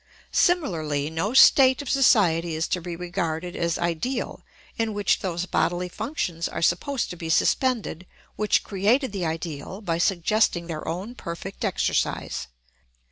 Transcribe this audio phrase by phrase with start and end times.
[0.31, 4.41] Similarly no state of society is to be regarded as ideal
[4.75, 9.99] in which those bodily functions are supposed to be suspended which created the ideal by
[9.99, 12.47] suggesting their own perfect exercise.